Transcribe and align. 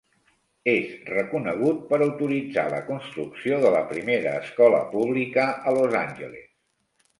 Es 0.71 0.93
reconegut 1.09 1.83
per 1.91 1.99
autoritzar 2.05 2.63
la 2.77 2.81
construcció 2.89 3.61
de 3.67 3.75
la 3.77 3.83
primera 3.93 4.35
escola 4.41 4.83
pública 4.97 5.47
a 5.53 5.77
Los 5.81 6.01
Angeles. 6.05 6.53